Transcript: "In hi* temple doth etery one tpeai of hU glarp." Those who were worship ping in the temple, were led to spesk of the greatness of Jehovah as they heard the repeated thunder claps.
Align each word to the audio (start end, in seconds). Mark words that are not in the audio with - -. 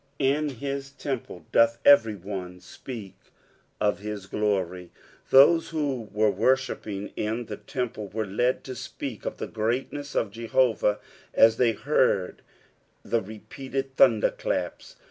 "In 0.35 0.49
hi* 0.49 0.81
temple 0.97 1.45
doth 1.51 1.77
etery 1.83 2.19
one 2.19 2.57
tpeai 2.59 3.13
of 3.79 3.99
hU 3.99 4.15
glarp." 4.17 4.89
Those 5.29 5.69
who 5.69 6.09
were 6.11 6.31
worship 6.31 6.81
ping 6.85 7.09
in 7.15 7.45
the 7.45 7.57
temple, 7.57 8.07
were 8.07 8.25
led 8.25 8.63
to 8.63 8.71
spesk 8.71 9.27
of 9.27 9.37
the 9.37 9.45
greatness 9.45 10.15
of 10.15 10.31
Jehovah 10.31 10.97
as 11.35 11.57
they 11.57 11.73
heard 11.73 12.41
the 13.05 13.21
repeated 13.21 13.95
thunder 13.95 14.31
claps. 14.31 14.95